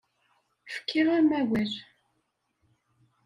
Fkiɣ-am 0.73 1.29
awal. 1.39 1.71